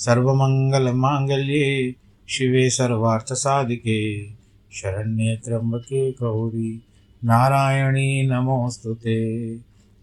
[0.00, 1.94] सर्वमङ्गलमाङ्गल्ये
[2.28, 4.30] शिवे सर्वार्थसाधिके।
[4.72, 6.82] शरण्ये त्र्यम्बके गौरी,
[7.24, 9.54] नारायणी नमोऽस्तु ते।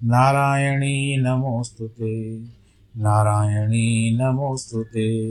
[0.04, 2.38] नारायणी नमोऽस्तु ते।
[2.98, 5.28] नारायणी नमोऽस्तु ते।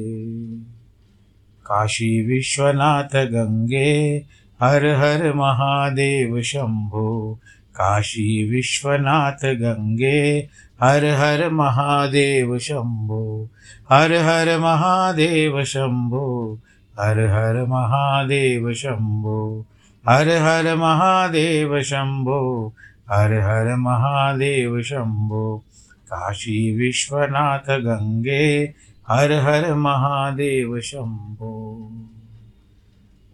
[1.66, 4.24] काशी विश्वनाथ गङ्गे
[4.62, 7.38] हर हर महादेव शम्भो
[7.76, 10.48] काशी विश्वनाथ गंगे,
[10.82, 13.48] हर हर महादेव शंभो,
[13.90, 16.58] हर हर महादेव शंभो,
[17.00, 19.66] हर हर महादेव शंभो,
[20.08, 22.72] हर हर महादेव शंभो,
[23.10, 25.64] हर हर महादेव शंभो,
[26.06, 28.74] काशी विश्वनाथ गंगे,
[29.08, 31.90] हर हर महादेव शंभो।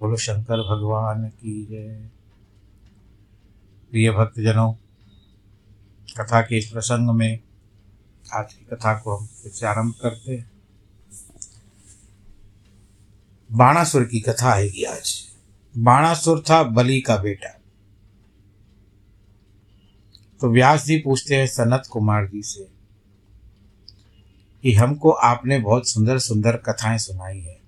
[0.00, 2.21] बोलो शंकर भगवान की जय।
[3.92, 4.72] प्रिय भक्तजनों,
[6.20, 7.40] कथा के इस प्रसंग में
[8.32, 10.50] आज की कथा को हम फिर से आरंभ करते हैं।
[13.52, 15.24] बाणासुर की कथा आएगी आज।
[15.78, 17.60] बाणासुर था बलि का बेटा।
[20.40, 22.68] तो व्यास जी पूछते हैं सनत कुमार जी से
[24.62, 27.60] कि हमको आपने बहुत सुंदर सुंदर कथाएँ सुनाई है।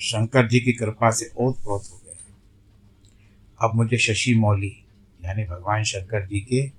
[0.00, 2.18] शंकर जी की कृपा से ओत प्रोत हो गए
[3.62, 4.78] अब मुझे शशि मौली
[5.24, 6.70] यानी भगवान शंकर जी के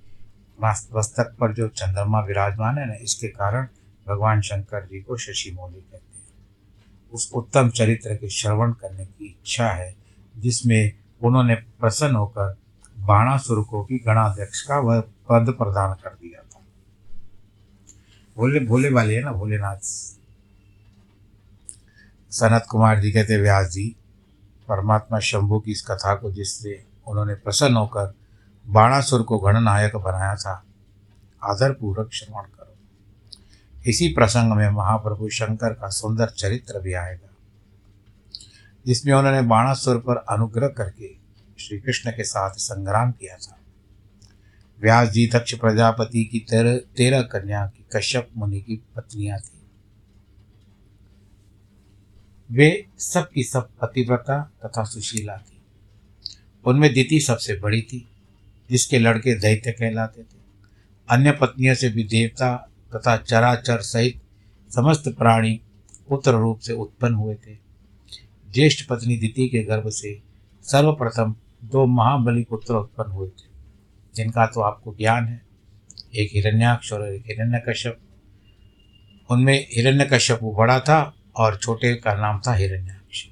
[0.64, 3.68] मस्तक पर जो चंद्रमा विराजमान है ना, इसके कारण
[4.08, 9.26] भगवान शंकर जी को शशि मौली कहते हैं। उस उत्तम चरित्र के श्रवण करने की
[9.26, 9.96] इच्छा है,
[10.38, 10.92] जिसमें
[11.24, 12.56] उन्होंने प्रसन्न होकर
[12.98, 16.62] बाणासुर को की गणाध्यक्ष का वह पद प्रदान कर दिया था।
[18.38, 19.80] भोले भोले वाले है ना, भोलेनाथ।
[22.31, 23.96] सनत कुमार जी कहते व्यास जी,
[24.68, 28.13] परमात्मा शंभु की इस कथा को जिससे उन्होंने प्रसन्न होकर
[28.68, 30.63] बाणासुर को गणनायक बनाया था।
[31.44, 32.75] आदरपूर्वक श्रवण करो।
[33.86, 37.30] इसी प्रसंग में महाप्रभु शंकर का सुंदर चरित्र भी आएगा।
[38.86, 41.15] जिसमें उन्होंने बाणासुर पर अनुग्रह करके
[41.60, 43.60] श्री कृष्ण के साथ संग्राम किया था।
[44.81, 49.60] व्यास जी दक्ष प्रजापति की तेरह तेरह कन्या की कश्यप मुनि की पत्नियाँ थी।
[52.51, 55.62] वे सब की सब पतिव्रता तथा सुशीला थी।
[56.65, 58.10] उनमें दिति सबसे बड़ी थी।
[58.69, 60.38] जिसके लड़के दैत्य कहलाते थे।
[61.10, 64.21] अन्य पत्नियों से भी देवता तथा चराचर सहित
[64.75, 65.60] समस्त प्राणी
[66.10, 67.57] पुत्र रूप से उत्पन्न हुए थे।
[68.51, 70.21] ज्येष्ठ पत्नी दिति के गर्भ से
[70.62, 73.48] सर्वप्रथम दो महाबली पुत्र उत्पन्न हुए थे,
[74.15, 75.42] जिनका तो आपको ज्ञान है।
[76.15, 78.00] एक हिरण्याक्ष और एक हिरण्यकश्यप।
[79.30, 83.25] उनमें हिरण्यकश्यप बड़ा था और छोटे का नाम था हिरण्याक्ष।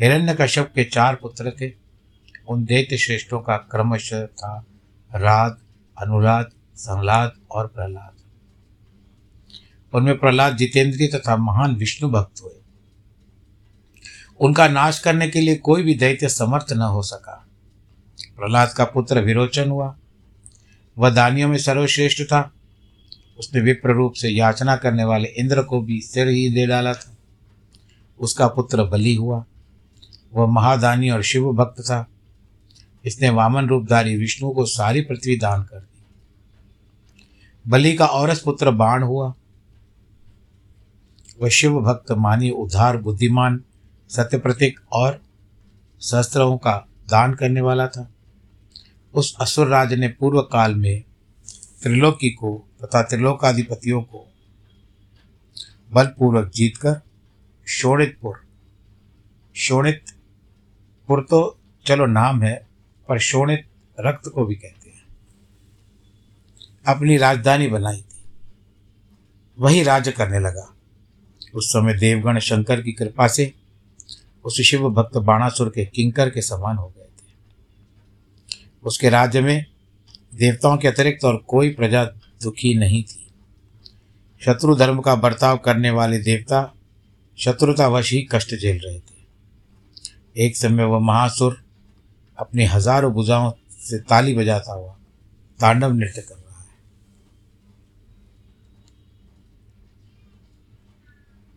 [0.00, 1.87] हिरण्यकश्यप के चार पुत्र थे।
[2.48, 4.64] उन दैत्य श्रेष्ठों का क्रमश था
[5.14, 5.56] राध
[6.02, 6.46] अनुराध
[6.76, 8.12] संलाद और प्रहलाद।
[9.94, 12.62] उनमें प्रहलाद जितेंद्रीय तथा महान विष्णु भक्त हुए।
[14.40, 17.46] उनका नाश करने के लिए कोई भी दैत्य समर्थ न हो सका।
[18.36, 19.96] प्रहलाद का पुत्र विरोचन हुआ।
[20.98, 22.52] वह दानियों में सर्वश्रेष्ठ था।
[23.38, 27.16] उसने विप्र रूप से याचना करने वाले इंद्र को भी सिर ही दे डाला था।
[28.20, 29.44] उसका पुत्र बलि हुआ।
[30.34, 32.06] वह महादानी और शिव भक्त था।
[33.04, 36.02] इसने वामन रूपधारी विष्णु को सारी पृथ्वी दान कर दी।
[37.68, 39.34] बलि का औरस पुत्र बाण हुआ।
[41.42, 43.64] वह शिव भक्त मानी उद्धार बुद्धिमान
[44.08, 45.22] सत्य प्रतीक और
[46.00, 48.10] शस्त्रों का दान करने वाला था।
[49.14, 51.02] उस असुर राज ने पूर्व काल में
[51.82, 54.24] त्रिलोकी को तथा त्रिलोकाधिपतियों को
[55.92, 57.00] बलपूर्वक जीतकर
[57.66, 58.40] शोणितपुर
[59.56, 62.67] शोणितपुर तो चलो नाम है
[63.08, 63.66] पर शोणित
[64.00, 65.04] रक्त को भी कहते हैं।
[66.86, 68.24] अपनी राजधानी बनाई थी।
[69.58, 70.74] वही राज्य करने लगा।
[71.54, 73.54] उस समय देवगण शंकर की कृपा से
[74.44, 77.34] उस शिव भक्त बाणासुर के किंकर के समान हो गए थे।
[78.84, 79.66] उसके राज्य में
[80.34, 82.04] देवताओं के अतिरिक्त और कोई प्रजा
[82.42, 83.30] दुखी नहीं थी।
[84.40, 86.74] शत्रु धर्म का बर्ताव करने वाले देवता
[87.38, 89.18] शत्रुतावश ही कष्ट झेल रहे थे।
[90.46, 91.67] एक समय वह महासुर
[92.38, 93.50] अपने हज़ारों भुजाओं
[93.80, 94.94] से ताली बजाता हुआ
[95.60, 96.66] तांडव नृत्य कर रहा है।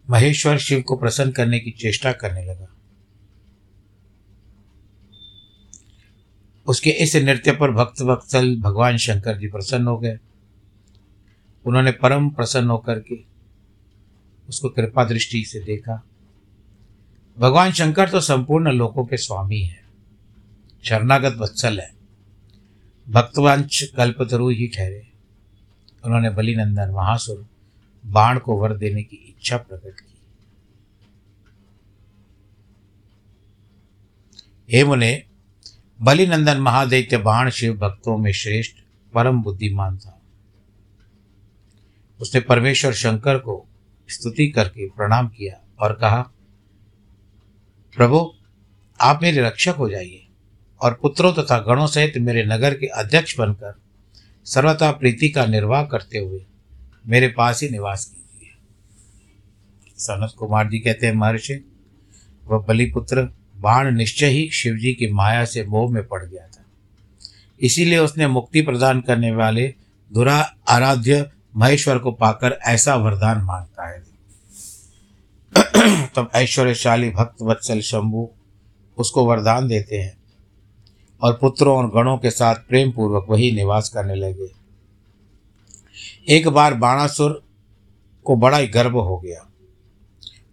[0.07, 2.67] महेश्वर शिव को प्रसन्न करने की चेष्टा करने लगा।
[6.67, 10.17] उसके इस नृत्य पर भक्त वत्सल भगवान शंकर जी प्रसन्न हो गए।
[11.65, 13.15] उन्होंने परम प्रसन्न होकर के
[14.49, 16.01] उसको कृपा दृष्टि से देखा।
[17.37, 19.80] भगवान शंकर तो संपूर्ण लोकों के स्वामी हैं।
[20.83, 21.95] शरणागत वत्सल है।
[23.09, 25.07] भक्तवंश कल्पतरु ही ठहरे।
[26.05, 27.47] उन्होंने बलिनंदन, महासुर,
[28.05, 30.17] बाण को वर देने की इच्छा प्रकट की।
[34.77, 35.23] हे मुने,
[36.01, 38.75] बलिनंदन महादैत्य बाण शिव भक्तों में श्रेष्ठ,
[39.13, 40.21] परम बुद्धिमान था।
[42.19, 43.67] उसने परमेश्वर शंकर को
[44.09, 46.21] स्तुति करके प्रणाम किया और कहा,
[47.95, 48.33] प्रभु,
[49.01, 50.27] आप मेरे रक्षक हो जाइए।
[50.81, 53.75] और पुत्रों तथा गणों सहित मेरे नगर के अध्यक्ष बनकर
[54.45, 56.45] सर्वथा प्रीति का निर्वाह करते हुए
[57.07, 58.49] मेरे पास ही निवास कीजिए।
[59.97, 61.71] सनत कुमार जी कहते हैं, महर्षि,
[62.45, 66.65] वह बलिपुत्र बाण निश्चय ही शिवजी की माया से मोह में पड़ गया था।
[67.61, 69.75] इसीलिए उसने मुक्ति प्रदान करने वाले
[70.13, 74.03] दुरा आराध्य महेश्वर को पाकर ऐसा वरदान माँगता है।
[76.07, 78.29] तब ऐश्वर्यशाली भक्त वत्सल शंभु
[78.97, 80.20] उसको वरदान देते हैं।
[81.21, 84.61] और पुत्रों और गणों के साथ प्रेम पूर्वक वही निवास करने लगे।
[86.35, 87.43] एक बार बाणासुर
[88.23, 89.47] को बड़ा ही गर्व हो गया।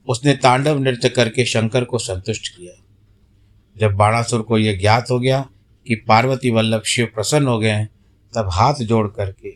[0.08, 2.82] उसने तांडव नृत्य करके शंकर को संतुष्ट किया।
[3.78, 5.48] जब बाणासुर को यह ज्ञात हो गया
[5.86, 7.88] कि पार्वती वल्लभ शिव प्रसन्न हो गए हैं,
[8.34, 9.50] तब हाथ जोड़ करके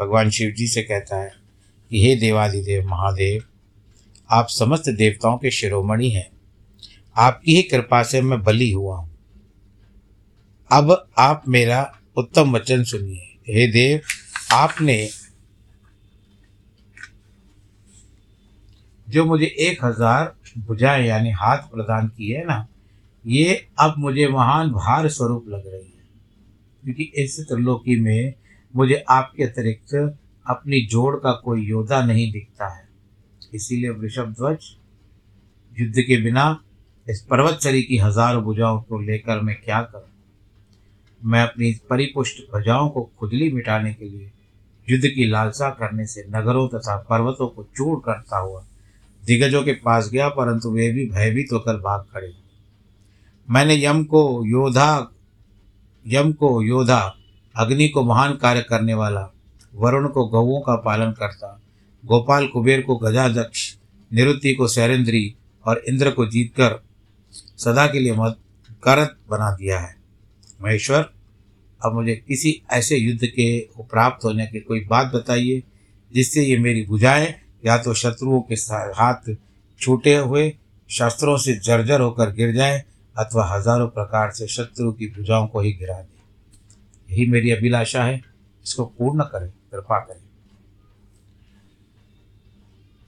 [0.00, 1.32] भगवान शिव जी से कहता है
[1.90, 3.44] कि, हे देवादिदेव महादेव,
[4.30, 6.30] आप समस्त देवताओं के शिरोमणि हैं।
[7.16, 9.07] आपकी ही कृपा से मैं बली हुआ हूँ।
[10.70, 11.80] अब आप मेरा
[12.16, 14.00] उत्तम वचन सुनिए। हे देव,
[14.52, 15.08] आपने
[19.06, 22.66] जो मुझे एक हज़ार भुजाएँ यानी हाथ प्रदान किए है ना,
[23.24, 26.04] ये अब मुझे महान भार स्वरूप लग रही है।
[26.82, 28.34] क्योंकि इस त्रिलोकी में
[28.74, 29.94] मुझे आपके अतिरिक्त
[30.46, 32.86] अपनी जोड़ का कोई योद्धा नहीं दिखता है।
[33.54, 34.70] इसीलिए वृषभ ध्वज,
[35.72, 36.46] युद्ध के बिना
[37.06, 40.07] इस पर्वतचरी की हज़ारों भुजाओं को लेकर मैं क्या करूँ?
[41.24, 44.30] मैं अपनी परिपुष्ट भुजाओं को खुजली मिटाने के लिए
[44.90, 48.64] युद्ध की लालसा करने से नगरों तथा पर्वतों को चूर करता हुआ
[49.26, 52.34] दिग्गजों के पास गया, परंतु वे भी भयभीत होकर भाग खड़े।
[53.50, 55.10] मैंने यम को योद्धा,
[56.06, 57.14] यम को योद्धा,
[57.56, 59.32] अग्नि को महान कार्य करने वाला,
[59.74, 61.60] वरुण को गौओं का पालन करता,
[62.06, 63.76] गोपाल कुबेर को गजाध्यक्ष,
[64.12, 65.34] निरुति को सैरेंद्री
[65.66, 66.82] और इंद्र को जीतकर
[67.34, 68.38] सदा के लिए मत
[68.84, 69.97] करत बना दिया है।
[70.62, 71.12] महेश्वर,
[71.84, 75.62] अब मुझे किसी ऐसे युद्ध के प्राप्त होने की कोई बात बताइए,
[76.14, 77.34] जिससे ये मेरी बुझाएँ
[77.66, 79.36] या तो शत्रुओं के हाथ
[79.80, 80.56] छूटे हुए,
[80.88, 82.84] शस्त्रों से जर्जर होकर गिर जाए,
[83.18, 86.18] अथवा हज़ारों प्रकार से शत्रु की भुजाओं को ही गिरा दे।
[87.14, 88.22] यही मेरी अभिलाषा है।
[88.64, 90.20] इसको पूर्ण करें, कृपा करें।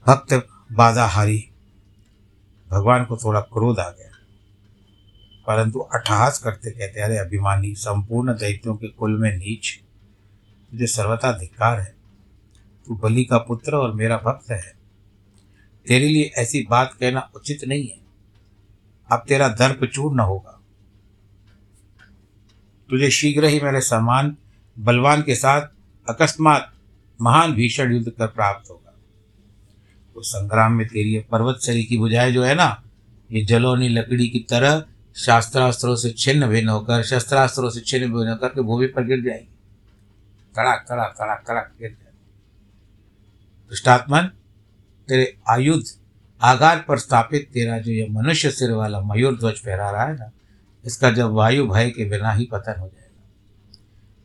[0.07, 1.49] भक्त बाधाहारी,
[2.69, 4.10] भगवान को थोड़ा क्रोध आ गया।
[5.51, 9.79] परंतु अट्ठहास करते कहते अरे अभिमानी, संपूर्ण दैत्यों के कुल में नीच,
[10.71, 11.95] तुझे सर्वथा धिक्कार है।
[12.87, 14.73] तू बलि का पुत्र और मेरा भक्त है।
[15.87, 17.99] तेरे लिए ऐसी बात कहना उचित नहीं है।
[19.11, 20.61] अब तेरा दर्प चूर्ण होगा।
[22.89, 24.37] तुझे शीघ्र ही मेरे समान
[24.79, 25.61] बलवान के साथ
[26.09, 26.73] अकस्मात
[27.21, 28.93] महान भीषण युद्ध कर प्राप्त होगा।
[30.15, 32.83] उस तो संग्राम में तेरी पर्वत शरी की बुझाए जो है ना,
[33.31, 38.47] ये जलोनी लकड़ी की तरह शास्त्रास्त्रों से छिन्न भिन्न होकर, शस्त्रास्त्रों से छिन्न भिन्न होकर
[38.47, 39.47] के भूमि पर गिर जाएगी।
[40.55, 42.17] कड़ाक कड़ाक कड़ाक कड़ाक गिर जाएगी।
[43.71, 44.31] दुष्टात्मन,
[45.07, 45.83] तेरे आयुध
[46.41, 50.31] आगार पर स्थापित तेरा जो ये मनुष्य सिर वाला मयूर ध्वज फहरा रहा है ना,
[50.85, 53.21] इसका जब वायु भय के बिना ही पतन हो जाएगा।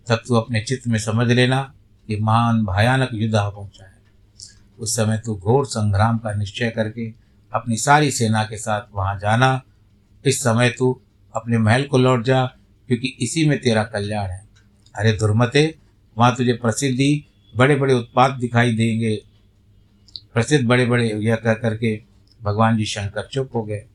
[0.06, 1.62] तब तू अपने चित्त में समझ लेना
[2.08, 3.94] कि महान भयानक युद्ध आ पहुँचा है।
[4.78, 7.08] उस समय तू घोर संग्राम का निश्चय करके
[7.52, 9.60] अपनी सारी सेना के साथ वहाँ जाना
[10.26, 11.02] इस समय तू
[11.36, 12.46] अपने महल को लौट जा,
[12.88, 14.48] क्योंकि इसी में तेरा कल्याण है।
[14.94, 15.78] अरे दुर्मते,
[16.18, 17.24] वहाँ तुझे प्रसिद्धि
[17.56, 19.22] बड़े बड़े उत्पाद दिखाई देंगे।
[20.34, 22.02] प्रसिद्ध बड़े बड़े यह कह करके
[22.42, 23.86] भगवान जी शंकर चुप हो गए।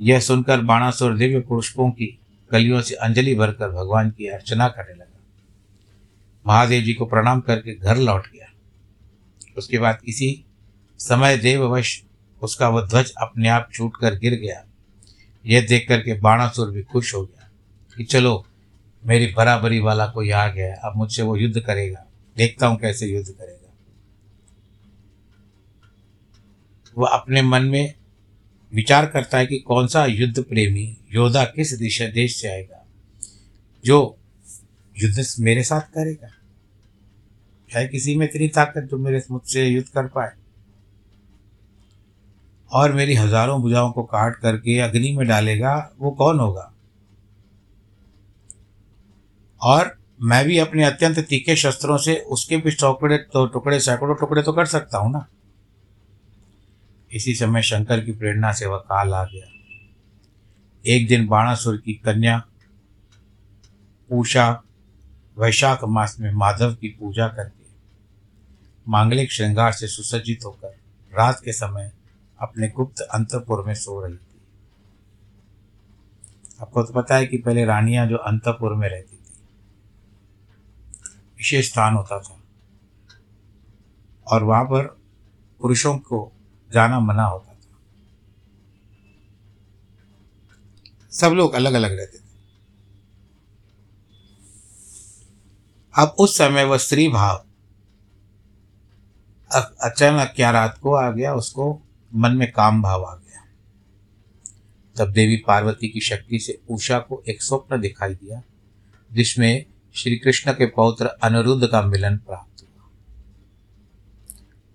[0.00, 2.18] यह सुनकर बाणासुर दिव्य पुष्पों की
[2.50, 5.20] कलियों से अंजलि भरकर भगवान की अर्चना करने लगा।
[6.46, 8.46] महादेव जी को प्रणाम करके घर लौट गया।
[9.58, 10.44] उसके बाद किसी
[10.98, 12.02] समय देववश
[12.42, 14.64] उसका वह ध्वज अपने आप छूट कर गिर गया।
[15.44, 17.50] यह देख करके बाणासुर भी खुश हो गया
[17.96, 18.44] कि चलो,
[19.02, 22.06] मेरी बराबरी वाला कोई आ गया अब मुझसे वो युद्ध करेगा।
[22.36, 23.58] देखता हूँ कैसे युद्ध करेगा।
[26.98, 27.94] वह अपने मन में
[28.72, 32.84] विचार करता है कि कौन सा युद्ध प्रेमी योद्धा किस दिशा देश से आएगा,
[33.84, 34.18] जो
[34.96, 36.28] युद्ध मेरे साथ करेगा।
[37.70, 40.32] है किसी में इतनी ताकत जो मेरे मुझसे युद्ध कर पाए।
[42.72, 46.72] और मेरी हज़ारों भुजाओं को काट करके अग्नि में डालेगा, वो कौन होगा?
[49.60, 54.42] और मैं भी अपने अत्यंत तीखे शस्त्रों से उसके भी टुकड़े तो टुकड़े, सैकड़ों टुकड़े
[54.42, 55.26] तो कर सकता हूँ ना?
[57.10, 59.46] इसी समय शंकर की प्रेरणा से वह काल आ गया।
[60.84, 62.38] एक दिन बाणासुर की कन्या,
[64.10, 64.62] पूषा,
[65.38, 67.64] वैशाख मास में माधव की पूजा करके
[68.86, 70.76] मांगलिक श्रृंगार से सुसज्जित होकर
[71.12, 71.90] रात के समय
[72.42, 74.40] अपने गुप्त अंतपुर में सो रही थी।
[76.60, 79.32] आपको तो पता है कि पहले रानियाँ जो अंतपुर में रहती थी,
[81.36, 82.38] विशेष स्थान होता था।
[84.26, 84.86] और वहाँ पर
[85.60, 86.32] पुरुषों को
[86.72, 87.58] जाना मना होता था।
[91.10, 92.22] सब लोग अलग अलग रहते थे।
[95.98, 97.44] अब उस समय वह स्त्री भाव
[99.82, 101.82] अचानक क्या रात को आ गया, उसको
[102.14, 103.32] मन में काम भाव आ गया।
[104.98, 108.42] तब देवी पार्वती की शक्ति से उषा को एक स्वप्न दिखाई दिया,
[109.12, 112.90] जिसमें श्री कृष्ण के पौत्र अनिरुद्ध का मिलन प्राप्त हुआ।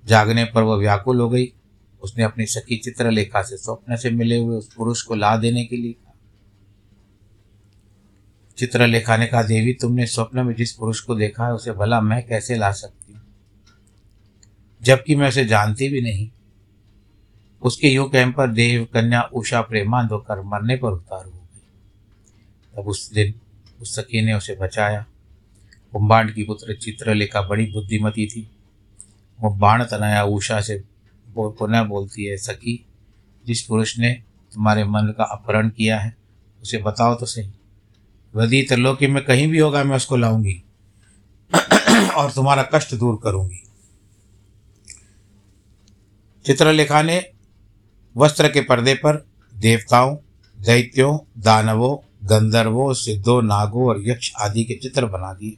[0.06, 1.54] जागने पर वह व्याकुल हो गई।
[2.02, 5.78] उसने अपनी सखी चित्रलेखा से स्वप्न से मिले हुए उस पुरुष को ला देने के
[5.78, 6.14] लिए कहा।
[8.58, 12.28] चित्रलेखा ने कहा, देवी, तुमने स्वप्न में जिस पुरुष को देखा है, उसे भला मैं
[12.28, 13.22] कैसे ला सकती हूँ?
[14.82, 16.32] जबकि मैं उसे जानती भी नहीं।
[17.62, 21.60] उसके यूँ कहने पर देव, कन्या, उषा प्रेमांत होकर मरने पर उतार हो गई।
[22.76, 23.34] तब उस दिन
[23.82, 25.06] उस सखी ने उसे बचाया।
[25.92, 28.52] कुंभांड की पुत्र चित्रलेखा बड़ी बुद्धिमती थी।
[29.42, 30.84] वो बाण तनाया उषा से
[31.38, 32.86] पुनः बोलती है, सखी,
[33.46, 34.24] जिस पुरुष ने
[34.54, 36.18] तुम्हारे मन का अपहरण किया है,
[36.62, 37.52] उसे बताओ तो सही।
[38.36, 40.64] वदि त्रिलोकी में कहीं भी होगा, मैं उसको लाऊँगी
[42.16, 43.64] और तुम्हारा कष्ट दूर करूँगी।
[46.46, 47.32] चित्रलेखा ने
[48.18, 50.16] वस्त्र के पर्दे पर देवताओं,
[50.60, 55.58] दैत्यों, दानवों, गंधर्वों, सिद्धों, नागों और यक्ष आदि के चित्र बना दिए।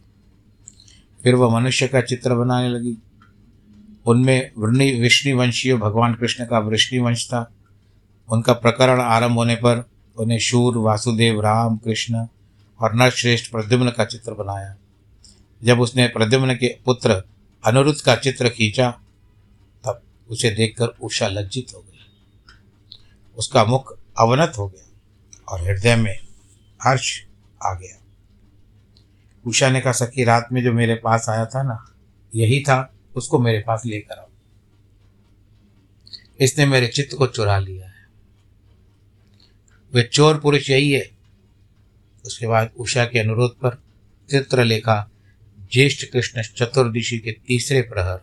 [1.24, 2.98] फिर वह मनुष्य का चित्र बनाने लगी।
[4.06, 7.52] उनमें वृणि, विष्णुवंशीय, भगवान कृष्ण का वृष्णिवंश था।
[8.32, 12.26] उनका प्रकरण आरंभ होने पर उन्हें शूर, वासुदेव, राम, कृष्ण
[12.80, 14.76] और नरश्रेष्ठ प्रद्युम्न का चित्र बनाया।
[15.64, 17.24] जब उसने प्रद्युम्न के पुत्र
[17.66, 18.92] अनुरुद्ध का चित्र खींचा,
[19.86, 21.89] तब उसे देखकर उषा लज्जित हो गई।
[23.40, 24.90] उसका मुख अवनत हो गया
[25.48, 26.20] और हृदय में
[26.84, 27.24] हर्ष
[27.64, 28.04] आ गया।
[29.46, 31.94] उषा ने कहा, सखी, रात में जो मेरे पास आया था ना,
[32.36, 34.28] यही था, उसको मेरे पास लेकर आओ।
[36.40, 38.08] इसने मेरे चित्त को चुरा लिया है।
[39.94, 41.12] वे चोर पुरुष यही है।
[42.26, 43.84] उसके बाद उषा के अनुरोध पर
[44.32, 45.10] चित्रलेखा
[45.72, 48.20] ज्येष्ठ कृष्ण चतुर्दशी के तीसरे प्रहर,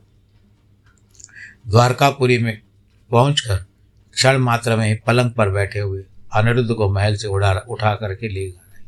[1.68, 2.62] द्वारकापुरी में
[3.10, 3.75] पहुंचकर
[4.16, 6.04] क्षण मात्र में ही पलंग पर बैठे हुए
[6.34, 8.82] अनिरुद्ध को महल से उड़ा, उठा करके ले गए।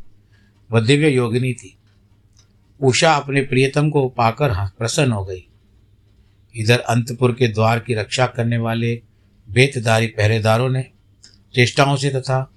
[0.72, 1.78] वह दिव्य योगिनी थी।
[2.80, 5.48] उषा अपने प्रियतम को पाकर प्रसन्न हो गई।
[6.56, 9.02] इधर अंतपुर के द्वार की रक्षा करने वाले
[9.50, 10.82] बेतदारी पहरेदारों ने
[11.54, 12.52] चेष्टाओं से तथा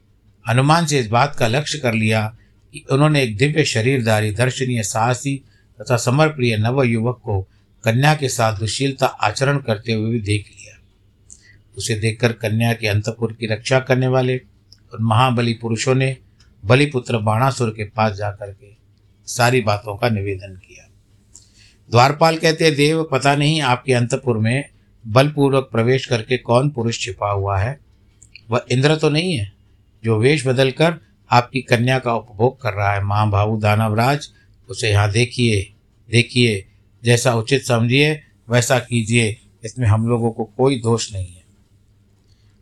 [0.49, 2.37] हनुमान से इस बात का लक्ष्य कर लिया
[2.73, 5.43] कि उन्होंने एक दिव्य शरीरधारी, दर्शनीय, साहसी
[5.81, 7.41] तथा समर्प्रिय नव युवक को
[7.83, 10.60] कन्या के साथ दुशीलता आचरण करते हुए भी देख लिया।
[11.81, 14.38] उसे देखकर कन्या के अंतपुर की रक्षा करने वाले
[14.93, 16.15] उन महाबली पुरुषों ने
[16.63, 18.73] बलिपुत्र बाणासुर के पास जाकर के
[19.27, 20.88] सारी बातों का निवेदन किया।
[21.89, 24.69] द्वारपाल कहते, देव, पता नहीं आपके अंतपुर में
[25.05, 27.79] बलपूर्वक प्रवेश करके कौन पुरुष छिपा हुआ है?
[28.51, 29.51] वह इंद्र तो नहीं है,
[30.03, 34.29] जो वेश बदलकर आपकी कन्या का उपभोग कर रहा है। महाभाऊ दानवराज,
[34.69, 35.67] उसे यहाँ देखिए
[36.09, 36.65] देखिए,
[37.03, 41.40] जैसा उचित समझिए, वैसा कीजिए, इसमें हम लोगों को कोई दोष नहीं है।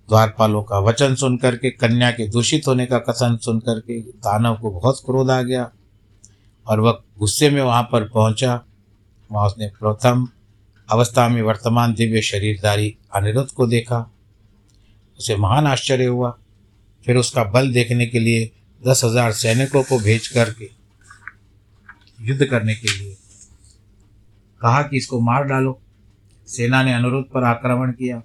[0.09, 4.71] द्वारपालों का वचन सुन करके कन्या के दूषित होने का कथन सुन करके दानव को
[4.71, 5.69] बहुत क्रोध आ गया।
[6.67, 8.53] और वह गुस्से में वहाँ पर पहुँचा।
[9.31, 10.27] वहाँ उसने प्रथम
[10.89, 13.99] अवस्था में वर्तमान दिव्य शरीरधारी अनिरुद्ध को देखा।
[15.19, 16.37] उसे महान आश्चर्य हुआ।
[17.05, 18.51] फिर उसका बल देखने के लिए
[18.81, 20.69] दस हज़ार सैनिकों को भेज करके
[22.19, 23.15] युद्ध करने के लिए
[24.61, 25.79] कहा कि इसको मार डालो।
[26.47, 28.21] सेना ने अनुरुद्ध पर आक्रमण किया।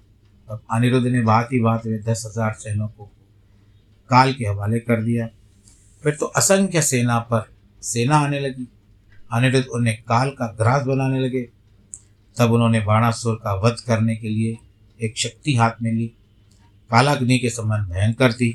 [0.47, 3.05] अनिरुद्ध ने बात ही बात में दस हज़ार सैनिकों को
[4.09, 5.27] काल के हवाले कर दिया।
[6.03, 7.49] फिर तो असंख्य सेना पर
[7.83, 8.67] सेना आने लगी।
[9.33, 11.41] अनिरुद्ध उन्हें काल का ग्रास बनाने लगे।
[12.37, 14.57] तब उन्होंने बाणासुर का वध करने के लिए
[14.99, 16.07] एक शक्ति हाथ में ली।
[16.89, 18.51] कालाग्नि के समान भयंकर थी।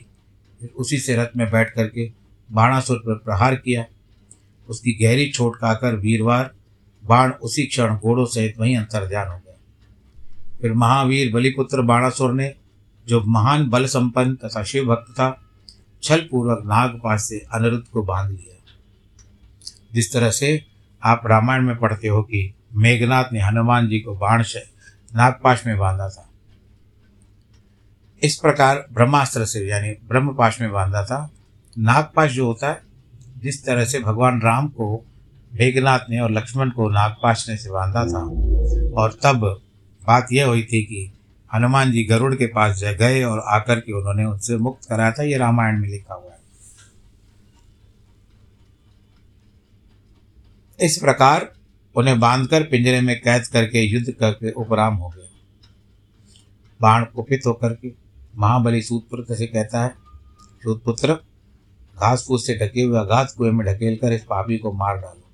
[0.60, 2.10] फिर उसी से रथ में बैठ करके
[2.48, 3.84] बाणासुर पर प्रहार किया।
[4.68, 6.50] उसकी गहरी चोट खाकर वीरवार
[7.02, 9.49] बाण उसी क्षण घोड़ों सहित वहीं अंतर्ध्यान हो गया।
[10.60, 12.54] फिर महावीर बलिपुत्र बाणासुर ने
[13.08, 15.28] जो महान बल संपन्न तथा शिव भक्त था
[16.02, 18.56] छल पूर्वक नागपाश से अनिरुद्ध को बाँध लिया।
[19.94, 20.64] जिस तरह से
[21.02, 24.62] आप रामायण में पढ़ते हो कि मेघनाथ ने हनुमान जी को बाण से
[25.16, 26.28] नागपाश में बांधा था,
[28.22, 31.30] इस प्रकार ब्रह्मास्त्र से, यानी ब्रह्मपाश में बांधा था।
[31.78, 32.80] नागपाश जो होता है,
[33.38, 35.04] जिस तरह से भगवान राम को
[35.54, 38.22] मेघनाथ ने और लक्ष्मण को नागपाश ने से बांधा था,
[39.02, 39.60] और तब
[40.02, 41.10] बात यह हुई थी कि
[41.50, 45.36] हनुमान जी गरुड़ के पास गए और आकर के उन्होंने उनसे मुक्त कराया था, ये
[45.36, 46.38] रामायण में लिखा हुआ है।
[50.78, 51.50] इस प्रकार
[51.94, 55.28] उन्हें बांधकर पिंजरे में कैद करके युद्ध करके उपराम हो गए
[56.80, 57.92] बाण कुपित होकर के
[58.34, 59.94] महाबली सूतपुत्र से कहता है,
[60.62, 61.14] सूतपुत्र,
[61.96, 65.28] घास फूस से ढके हुए अघात कुएँ में ढकेल कर इस पापी को मार डालो।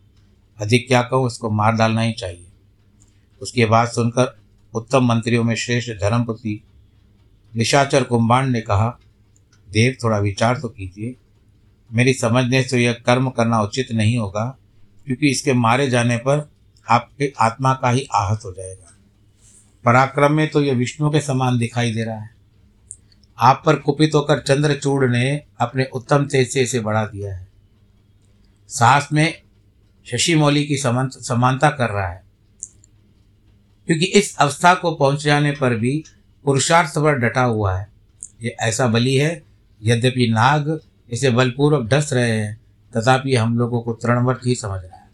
[0.58, 2.46] अधिक क्या कहूँ, इसको मार डालना ही चाहिए।
[3.40, 4.36] उसकी बात सुनकर
[4.76, 6.62] उत्तम मंत्रियों में श्रेष्ठ धर्मपति
[7.54, 8.88] निशाचर कुंभांड ने कहा,
[9.68, 11.14] देव, थोड़ा विचार तो कीजिए।
[11.90, 14.44] मेरी समझने से यह कर्म करना उचित नहीं होगा,
[15.06, 16.50] क्योंकि इसके मारे जाने पर
[16.86, 18.92] आपके आत्मा का ही आहत हो जाएगा।
[19.84, 22.30] पराक्रम में तो यह विष्णु के समान दिखाई दे रहा है।
[23.38, 27.48] आप पर कुपित होकर चंद्रचूड़ ने अपने उत्तम तेज से इसे बढ़ा दिया है।
[28.70, 29.42] साहस में
[30.06, 32.25] शशि मौली की समानता कर रहा है।
[33.86, 36.04] क्योंकि इस अवस्था को पहुँच जाने पर भी
[36.44, 37.88] पुरुषार्थ पर डटा हुआ है।
[38.42, 39.42] ये ऐसा बलि है,
[39.82, 42.60] यद्यपि नाग इसे बलपूर्वक डस रहे हैं,
[42.96, 45.08] तथापि हम लोगों को तृणवत ही समझ रहा है।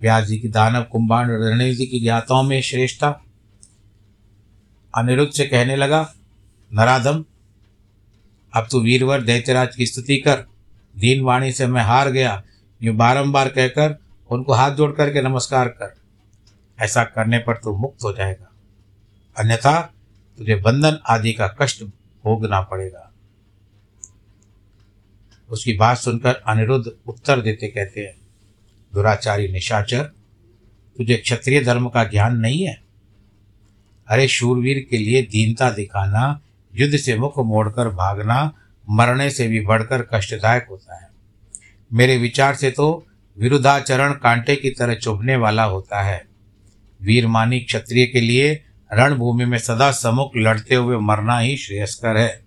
[0.00, 3.20] व्यास जी की दानव कुंभांड और रणेश जी की ज्ञाताओं में श्रेष्ठता
[4.94, 6.14] अनिरुद्ध से कहने लगा,
[6.74, 7.24] नराधम,
[8.52, 10.44] अब तू वीरवर दैत्यराज की स्तुति कर।
[10.98, 12.42] दीन वाणी से मैं हार गया।
[12.82, 13.98] ये बारंबार कहकर
[14.30, 16.03] उनको हाथ जोड़ करके नमस्कार कर।
[16.80, 18.52] ऐसा करने पर तू मुक्त हो जाएगा।
[19.38, 19.92] अन्यथा
[20.38, 21.84] तुझे बंधन आदि का कष्ट
[22.24, 23.12] भोगना पड़ेगा।
[25.50, 28.14] उसकी बात सुनकर अनिरुद्ध उत्तर देते कहते हैं,
[28.94, 30.04] दुराचारी निशाचर,
[30.96, 32.82] तुझे क्षत्रिय धर्म का ज्ञान नहीं है?
[34.08, 36.40] अरे शूरवीर के लिए दीनता दिखाना,
[36.74, 38.52] युद्ध से मुख मोड़कर भागना,
[38.90, 41.08] मरने से भी बढ़कर कष्टदायक होता है।
[41.92, 43.06] मेरे विचार से तो
[43.38, 46.33] विरुद्धाचरण कांटे की तरह चुभने वाला होता है।
[47.04, 52.44] वीरमानी क्षत्रिय के लिए रणभूमि में सदा सम्मुख लड़ते हुए मरना ही श्रेयस्कर है।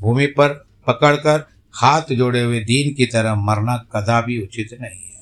[0.00, 5.20] भूमि पर पकड़कर हाथ जोड़े हुए दीन की तरह मरना कदापि उचित नहीं है।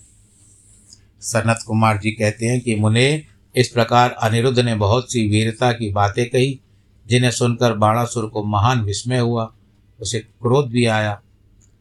[1.20, 3.24] सनत कुमार जी कहते हैं कि मुने,
[3.56, 6.60] इस प्रकार अनिरुद्ध ने बहुत सी वीरता की बातें कही,
[7.06, 9.54] जिन्हें सुनकर बाणासुर को महान विस्मय हुआ।
[10.00, 11.20] उसे क्रोध भी आया।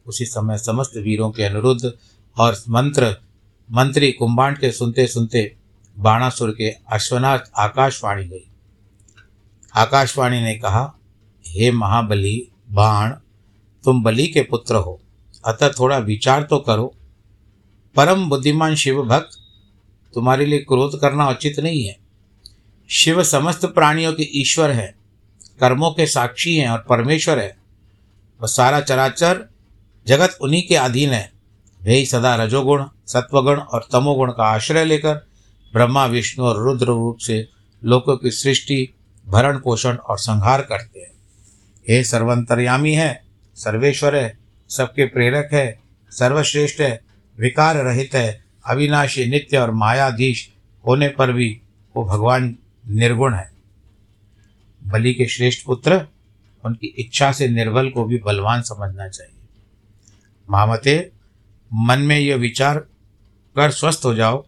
[0.06, 1.92] उसी समय समस्त वीरों के अनुरुद्ध
[2.36, 3.16] और मंत्र,
[3.72, 5.56] मंत्री कुंभांड के सुनते सुनते
[5.98, 8.50] बाणासुर के अश्वनाथ आकाशवाणी गई।
[9.76, 10.98] आकाशवाणी ने कहा,
[11.46, 13.10] हे महाबली, बाण,
[13.84, 15.00] तुम बलि के पुत्र हो,
[15.44, 16.94] अतः थोड़ा विचार तो करो।
[17.96, 19.30] परम बुद्धिमान शिव भक्त,
[20.14, 21.96] तुम्हारे लिए क्रोध करना उचित नहीं है।
[22.90, 24.94] शिव समस्त प्राणियों के ईश्वर है,
[25.60, 27.56] कर्मों के साक्षी हैं और परमेश्वर है।
[28.40, 29.48] वह सारा चराचर
[30.06, 31.32] जगत उन्हीं के अधीन है।
[31.82, 35.31] वे सदा रजोगुण, सत्वगुण और तमोगुण का आश्रय लेकर
[35.72, 37.48] ब्रह्मा, विष्णु और रुद्र रूप से
[37.84, 38.94] लोगों की सृष्टि,
[39.26, 41.12] भरण पोषण और संहार करते हैं।
[41.88, 45.80] हे सर्वंतर्यामी है, सर्वेश्वर है, सबके प्रेरक है,
[46.10, 47.00] सर्वश्रेष्ठ है,
[47.40, 50.52] विकार रहित है, अविनाशी, नित्य और मायाधीश
[50.86, 51.60] होने पर भी
[51.96, 52.58] वो भगवान
[52.88, 53.52] निर्गुण है।
[54.84, 56.06] बलि के श्रेष्ठ पुत्र,
[56.64, 59.34] उनकी इच्छा से निर्बल को भी बलवान समझना चाहिए।
[60.50, 61.10] मामते,
[61.74, 62.78] मन में यह विचार,
[63.56, 64.46] कर स्वस्थ हो जाओ।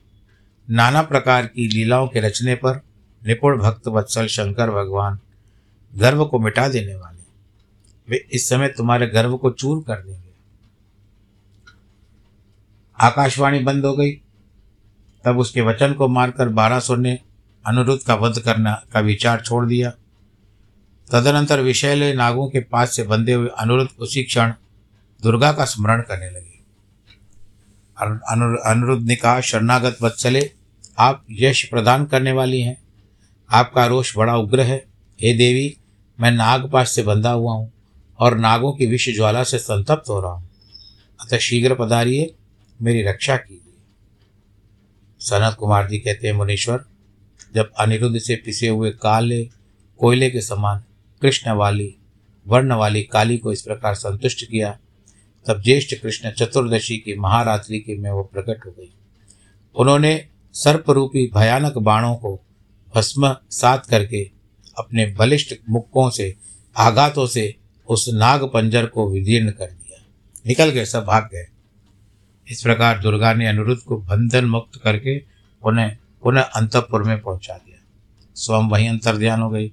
[0.70, 2.76] नाना प्रकार की लीलाओं के रचने पर
[3.26, 5.18] निपुण भक्त वत्सल शंकर भगवान
[5.96, 7.24] गर्व को मिटा देने वाले।
[8.08, 10.34] वे इस समय तुम्हारे गर्व को चूर कर देंगे।
[13.00, 14.20] आकाशवाणी बंद हो गई।
[15.24, 17.18] तब उसके वचन को मारकर बारह सौ ने
[17.66, 19.90] अनुरुद्ध का वध करना का विचार छोड़ दिया।
[21.12, 24.52] तदनंतर विषैले नागों के पास से बंधे हुए अनुरुद्ध उसी क्षण
[25.22, 26.53] दुर्गा का स्मरण करने लगे।
[27.96, 30.50] अनुरुद्ध ने कहा शरणागत वत्सले,
[30.98, 32.76] आप यश प्रदान करने वाली हैं।
[33.50, 34.84] आपका रोष बड़ा उग्र है।
[35.20, 35.76] हे देवी,
[36.20, 37.72] मैं नागपाश से बंधा हुआ हूँ
[38.18, 40.50] और नागों की विष ज्वाला से संतप्त हो रहा हूँ।
[41.20, 42.34] अतः शीघ्र पधारिए,
[42.82, 43.80] मेरी रक्षा कीजिए।
[45.20, 46.84] सनत कुमार जी कहते हैं, मुनीश्वर,
[47.54, 49.44] जब अनिरुद्ध से पिसे हुए काले,
[49.98, 50.84] कोयले के समान
[51.22, 51.96] कृष्ण वाली
[52.46, 54.78] वर्ण वाली काली को इस प्रकार संतुष्ट किया
[55.46, 58.94] तब ज्येष्ठ कृष्ण चतुर्दशी की महारात्रि के में वो प्रकट हो गई।
[59.76, 62.40] उन्होंने सर्परूपी भयानक बाणों को
[62.94, 64.30] भस्म सात करके
[64.78, 66.34] अपने बलिष्ठ मुक्कों से,
[66.76, 67.54] आघातों से
[67.88, 70.04] उस नाग पंजर को विदीर्ण कर दिया।
[70.46, 71.46] निकल गए, सब भाग गए।
[72.48, 75.22] इस प्रकार दुर्गा ने अनुरुद्ध को बंधन मुक्त करके
[75.62, 77.82] उन्हें पुनः अंतपुर में पहुँचा दिया।
[78.34, 79.72] स्वयं वहीं अंतर्ध्यान हो गई।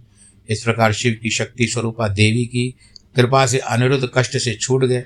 [0.50, 2.76] इस प्रकार शिव की शक्ति स्वरूपा देवी की
[3.16, 5.06] कृपा से अनिरुद्ध कष्ट से छूट गए।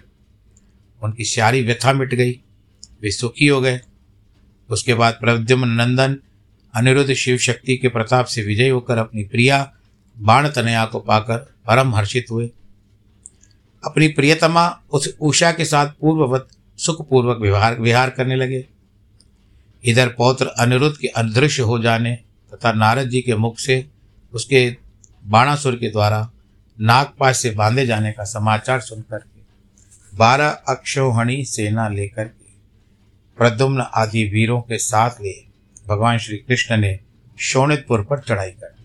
[1.05, 2.31] उनकी सारी व्यथा मिट गई,
[3.01, 3.81] वे सुखी हो गए।
[4.69, 6.17] उसके बाद प्रद्युम्न नंदन,
[6.73, 9.73] अनिरुद्ध शिव शक्ति के प्रताप से विजय होकर अपनी प्रिया
[10.19, 12.49] बाण तनया को पाकर परम हर्षित हुए।
[13.83, 18.65] अपनी प्रियतमा उस उषा के साथ पूर्ववत सुखपूर्वक विहार विहार करने लगे।
[19.83, 22.15] इधर पौत्र अनिरुद्ध के अदृश्य हो जाने
[22.53, 23.85] तथा नारद जी के मुख से
[24.33, 24.77] उसके
[25.25, 26.31] बाणासुर के द्वारा
[26.81, 29.17] नागपाश से बांधे जाने का समाचार सुनकर
[30.15, 32.53] बारह अक्षोहणी सेना लेकर के
[33.37, 35.33] प्रद्युम्न आदि वीरों के साथ ले
[35.87, 36.99] भगवान श्री कृष्ण ने
[37.39, 38.83] शोणितपुर पर चढ़ाई कर दी।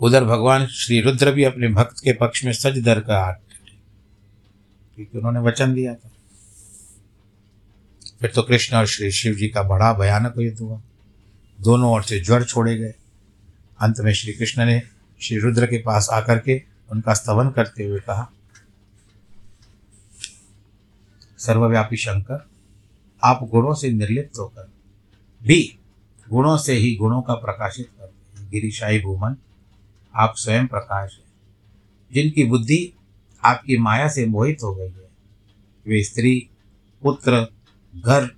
[0.00, 3.34] उधर भगवान श्री रुद्र भी अपने भक्त के पक्ष में सज दर का हाथ
[4.96, 6.10] क्योंकि उन्होंने वचन दिया था।
[8.20, 10.80] फिर तो कृष्ण और श्री शिव जी का बड़ा भयानक युद्ध हुआ।
[11.58, 12.94] दोनों ओर से ज्वर छोड़े गए।
[13.78, 14.80] अंत में श्री कृष्ण ने
[15.20, 16.60] श्री रुद्र के पास आकर के
[16.92, 18.30] उनका स्तवन करते हुए कहा
[21.46, 22.48] सर्वव्यापी शंकर,
[23.24, 24.70] आप गुणों से निर्लिप्त होकर,
[25.42, 25.78] भी
[26.30, 29.36] गुणों से ही गुणों का प्रकाशित करते हैं। गिरिशाही भूमन,
[30.14, 31.24] आप स्वयं प्रकाश हैं।
[32.12, 32.94] जिनकी बुद्धि
[33.44, 35.08] आपकी माया से मोहित हो गई है,
[35.86, 36.48] वे स्त्री,
[37.02, 37.52] पुत्र,
[37.96, 38.36] घर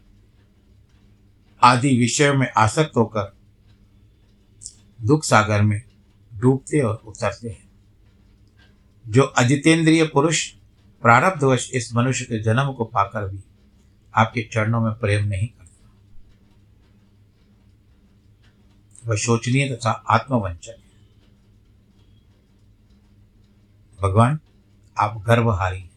[1.63, 3.37] आदि विषयों में आसक्त होकर
[5.03, 5.83] दुख सागर में
[6.35, 7.69] डूबते और उतरते हैं।
[9.09, 10.55] जो अजितेंद्रिय पुरुष
[11.03, 13.39] प्रारब्धवश इस मनुष्य के जन्म को पाकर भी
[14.15, 15.91] आपके चरणों में प्रेम नहीं करता।
[19.07, 20.87] वह शोचनीय तथा आत्मवंचन है।
[24.03, 24.39] भगवान,
[24.99, 25.91] आप गर्वहारी हैं।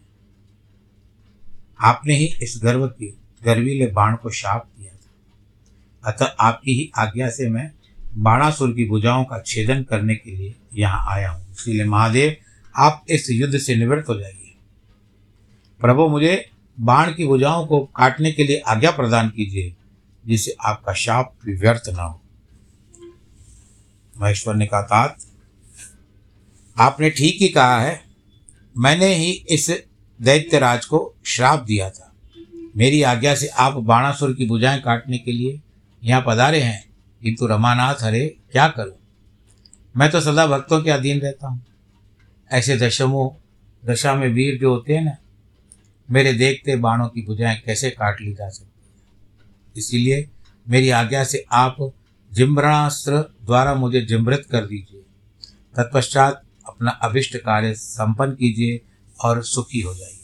[1.80, 5.10] आपने ही इस गर्व की गर्वीले बाण को शाप दिया था।
[6.12, 7.72] अतः आपकी ही आज्ञा से मैं
[8.16, 12.36] बाणासुर की भुजाओं का छेदन करने के लिए यहाँ आया हूँ। इसीलिए महादेव,
[12.76, 14.49] आप इस युद्ध से निवृत्त हो जाइए।
[15.82, 19.76] प्रभु, मुझे बाण की भुजाओं को काटने के लिए आज्ञा प्रदान कीजिए,
[20.28, 22.22] जिससे आपका शाप भी व्यर्थ न हो।
[24.22, 25.18] महेश्वर ने कहा, तात,
[26.78, 28.02] आपने ठीक ही कहा है।
[28.78, 29.84] मैंने ही इस
[30.22, 32.14] दैत्यराज को श्राप दिया था।
[32.78, 35.62] मेरी आज्ञा से आप बाणासुर की भुजाएँ काटने के लिए
[36.04, 36.90] यहाँ पधारे हैं।
[37.24, 38.96] किंतु रमानाथ हरे क्या करूँ?
[39.98, 41.66] मैं तो सदा भक्तों के अधीन रहता हूँ।
[42.52, 43.30] ऐसे दशमों,
[43.92, 45.18] दशा में वीर जो होते हैं ना
[46.12, 48.94] मेरे देखते बाणों की भुजाएँ कैसे काट ली जा सकती है?
[49.78, 50.30] इसीलिए
[50.70, 51.94] मेरी आज्ञा से आप
[52.34, 55.02] जिम्रणास्त्र द्वारा मुझे जिमृत कर दीजिए।
[55.76, 58.82] तत्पश्चात अपना अभिष्ट कार्य संपन्न कीजिए
[59.24, 60.16] और सुखी हो जाइए।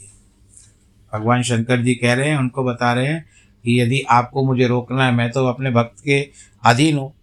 [1.13, 3.25] भगवान शंकर जी कह रहे हैं, उनको बता रहे हैं
[3.63, 6.29] कि यदि आपको मुझे रोकना है, मैं तो अपने भक्त के
[6.65, 7.13] अधीन हूँ।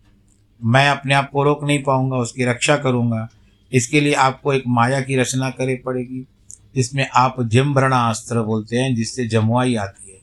[0.64, 3.29] मैं अपने आप को रोक नहीं पाऊँगा, उसकी रक्षा करूँगा।
[3.72, 6.27] इसके लिए आपको एक माया की रचना करे पड़ेगी।
[6.75, 10.21] जिसमें आप जिम्भरणा अस्त्र बोलते हैं, जिससे जमुआई आती है।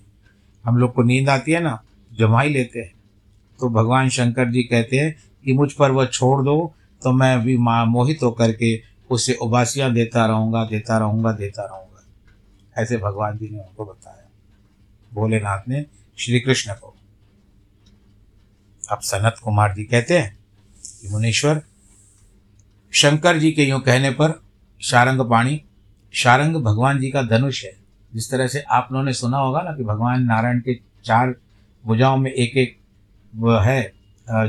[0.66, 1.84] हम लोग को नींद आती है ना?
[2.14, 2.94] जमाई लेते हैं।
[3.60, 7.58] तो भगवान शंकर जी कहते हैं कि मुझ पर वह छोड़ दो तो मैं भी
[7.58, 12.04] माँ मोहित होकर के उसे उबासियाँ देता रहूँगा देता रहूँगा देता रहूँगा।
[12.82, 14.30] ऐसे भगवान जी ने उनको बताया।
[15.14, 15.86] भोलेनाथ ने
[16.18, 16.96] श्री कृष्ण को।
[18.92, 20.38] अब सनत कुमार जी कहते हैं
[21.02, 21.62] कि मुनीश्वर,
[22.92, 24.42] शंकर जी के यूँ कहने पर
[24.82, 25.62] शारंग पाणी
[26.14, 27.72] शारंग भगवान जी का धनुष है।
[28.14, 30.74] जिस तरह से आप लोगों ने सुना होगा ना कि भगवान नारायण के
[31.06, 31.34] चार
[31.84, 32.78] भुजाओं में एक एक
[33.64, 33.92] है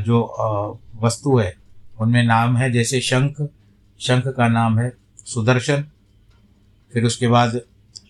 [0.03, 1.55] जो वस्तु है,
[2.01, 3.49] उनमें नाम है जैसे शंख
[4.01, 4.93] शंख का नाम है
[5.27, 5.85] सुदर्शन,
[6.93, 7.61] फिर उसके बाद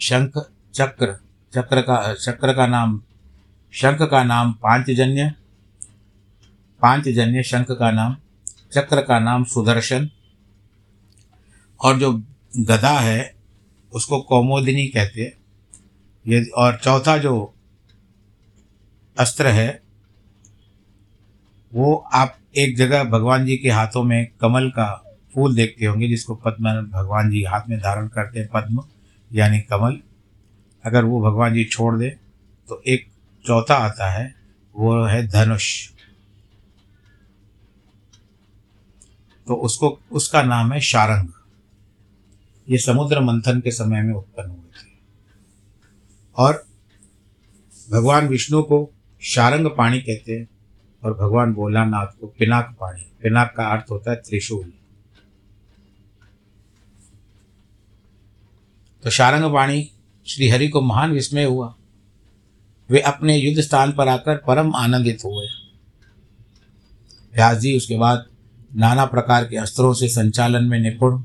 [0.01, 0.39] शंख
[0.75, 1.17] चक्र
[1.53, 3.01] चक्र का चक्र का नाम,
[3.73, 5.33] शंख का नाम पांचजन्य
[6.83, 8.17] पांचजन्य शंख का नाम,
[8.73, 10.09] चक्र का नाम सुदर्शन,
[11.81, 12.13] और जो
[12.53, 13.40] गदा है
[13.93, 15.33] उसको कौमोदिनी कहते हैं।
[16.27, 17.55] ये और चौथा जो
[19.19, 19.83] अस्त्र है,
[21.73, 24.87] वो आप एक जगह भगवान जी के हाथों में कमल का
[25.35, 28.83] फूल देखते होंगे, जिसको पद्म भगवान जी हाथ में धारण करते हैं, पद्म,
[29.31, 30.01] यानी कमल।
[30.85, 32.11] अगर वो भगवान जी छोड़ दे
[32.69, 33.07] तो एक
[33.45, 34.35] चौथा आता है,
[34.75, 35.89] वो है धनुष।
[39.47, 41.29] तो उसको, उसका नाम है शारंग।
[42.71, 44.99] ये समुद्र मंथन के समय में उत्पन्न हुए थे।
[46.37, 46.67] और
[47.91, 48.91] भगवान विष्णु को
[49.23, 50.49] शारंग पाणी कहते हैं
[51.05, 54.73] और भगवान भोलानाथ को पिनाक पाणी। पिनाक का अर्थ होता है त्रिशूल।
[59.03, 59.91] तो शारंग पाणी
[60.27, 61.75] श्रीहरि को महान विस्मय हुआ।
[62.91, 65.47] वे अपने युद्ध स्थान पर आकर परम आनंदित हुए।
[67.35, 68.27] व्यास जी, उसके बाद
[68.77, 71.23] नाना प्रकार के अस्त्रों से संचालन में निपुण।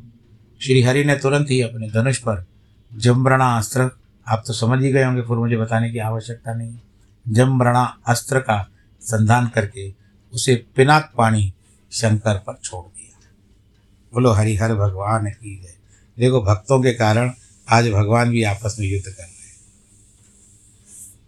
[0.61, 2.45] श्री हरि ने तुरंत ही अपने धनुष पर
[2.93, 3.89] जम्बरणा अस्त्र,
[4.27, 6.79] आप तो समझ ही गए होंगे, फिर मुझे बताने की आवश्यकता नहीं।
[7.29, 8.69] जम्बरणा अस्त्र का
[9.01, 9.93] संधान करके
[10.33, 11.53] उसे पिनाक पानी
[11.91, 13.19] शंकर पर छोड़ दिया।
[14.13, 15.75] बोलो हरिहर भगवान की है
[16.19, 17.31] देखो, भक्तों के कारण
[17.69, 19.55] आज भगवान भी आपस में युद्ध कर रहे हैं।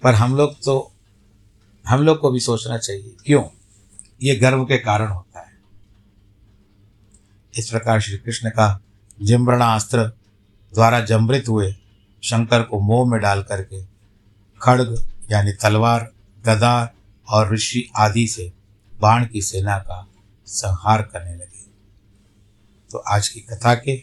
[0.03, 0.91] पर हम लोग तो
[1.85, 3.43] हम लोग को भी सोचना चाहिए, क्यों?
[4.23, 5.53] ये गर्व के कारण होता है।
[7.57, 8.79] इस प्रकार श्री कृष्ण का
[9.21, 10.03] जिम्रणास्त्र
[10.73, 11.75] द्वारा जमृत हुए
[12.23, 13.83] शंकर को मोह में डाल करके
[14.61, 16.11] खड़ग, यानी तलवार,
[16.45, 16.93] गदा
[17.29, 18.53] और ऋषि आदि से
[19.01, 20.07] बाण की सेना का
[20.45, 21.65] संहार करने लगे।
[22.91, 23.97] तो आज की कथा के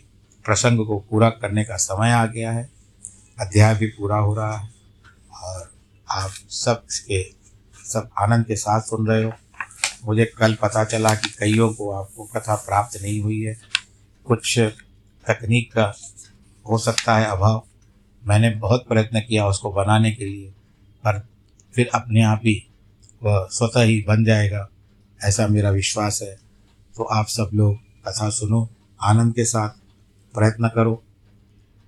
[0.44, 2.70] प्रसंग को पूरा करने का समय आ गया है।
[3.40, 4.70] अध्याय भी पूरा हो रहा है
[5.42, 5.72] और
[6.10, 7.44] आप सब के
[7.84, 9.32] सब आनंद के साथ सुन रहे हो।
[10.04, 13.58] मुझे कल पता चला कि कईयों को आपको कथा प्राप्त नहीं हुई है।
[14.24, 14.58] कुछ
[15.28, 15.94] तकनीक का
[16.66, 17.62] हो सकता है अभाव।
[18.26, 20.50] मैंने बहुत प्रयत्न किया उसको बनाने के लिए,
[21.04, 21.26] पर
[21.74, 22.66] फिर अपने आप ही
[23.22, 24.68] वह स्वतः ही बन जाएगा,
[25.24, 26.36] ऐसा मेरा विश्वास है।
[26.96, 28.68] तो आप सब लोग कथा सुनो,
[29.02, 29.70] आनंद के साथ
[30.34, 31.02] प्रयत्न करो।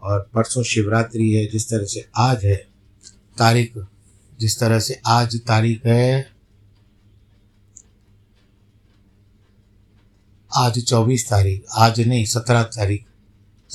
[0.03, 2.57] और परसों शिवरात्रि है, जिस तरह से आज है,
[3.39, 3.73] तारीख,
[4.41, 6.31] जिस तरह से आज तारीख है,
[10.57, 13.06] आज चौबीस तारीख, आज नहीं, सत्रह तारीख।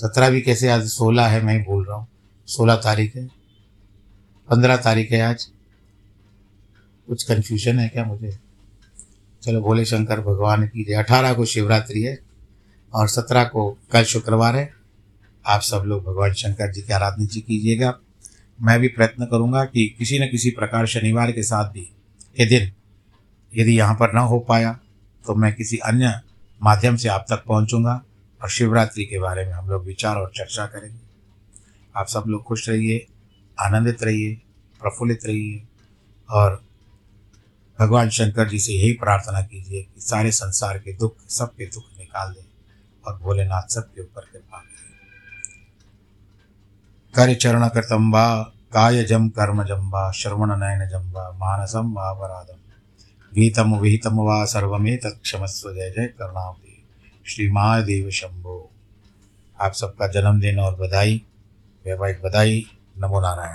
[0.01, 2.07] सत्रह भी कैसे आज सोलह है, मैं बोल रहा हूँ।
[2.47, 3.25] सोलह तारीख है,
[4.49, 5.43] पंद्रह तारीख है आज।
[7.07, 8.31] कुछ कन्फ्यूज़न है क्या मुझे?
[9.43, 12.17] चलो, भोले शंकर भगवान की जय। अठारह को शिवरात्रि है
[12.93, 14.69] और सत्रह को कल शुक्रवार है।
[15.45, 17.97] आप सब लोग भगवान शंकर जी की आराधना जी कीजिएगा।
[18.59, 21.89] मैं भी प्रयत्न करूँगा कि किसी न किसी प्रकार शनिवार के साथ भी
[22.37, 22.71] के दिन
[23.53, 24.77] यदि यहाँ पर ना हो पाया
[25.23, 26.21] तो मैं किसी अन्य
[26.61, 28.03] माध्यम से आप तक पहुँचूँगा।
[28.41, 30.99] और शिवरात्रि के बारे में हम लोग विचार और चर्चा करेंगे।
[31.95, 33.07] आप सब लोग खुश रहिए,
[33.59, 34.41] आनंदित रहिए,
[34.81, 35.67] प्रफुल्लित रहिए
[36.29, 36.63] और
[37.79, 42.33] भगवान शंकर जी से यही प्रार्थना कीजिए कि सारे संसार के दुख, सबके दुख निकाल
[42.33, 42.45] दें
[43.07, 44.91] और भोलेनाथ सबके ऊपर कृपा करें।
[47.13, 52.57] कर चरण कृतम्बा काय जम कर्म जम्बा श्रवण नयन जम्बा मानसम वापराधम
[53.33, 56.70] भीतम विहितम वा सर्वे तत्क्षमस्व जय जय करुणावती।
[57.27, 58.71] श्री महादेव शंभो।
[59.61, 61.23] आप सबका जन्मदिन और बधाई
[61.85, 62.65] वैवाहिक बधाई।
[62.97, 63.49] नमो नारायण।